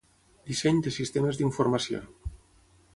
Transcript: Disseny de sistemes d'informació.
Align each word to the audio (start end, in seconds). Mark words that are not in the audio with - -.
Disseny 0.51 0.79
de 0.87 0.95
sistemes 0.97 1.39
d'informació. 1.41 2.05